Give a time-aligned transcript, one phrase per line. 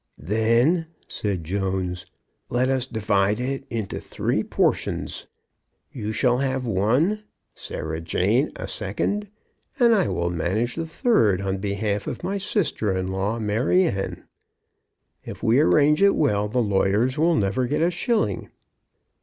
[0.17, 2.07] "Then," said Jones,
[2.49, 5.27] "let us divide it into three portions.
[5.91, 7.21] You shall have one;
[7.53, 9.29] Sarah Jane a second;
[9.79, 14.23] and I will manage the third on behalf of my sister in law, Maryanne.
[15.23, 18.49] If we arrange it well, the lawyers will never get a shilling."